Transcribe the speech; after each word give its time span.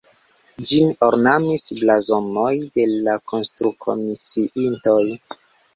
Ĝin 0.69 0.87
ornamis 1.07 1.67
blazonoj 1.81 2.55
de 2.79 2.89
la 2.95 3.17
konstrukomisiintoj. 3.35 5.01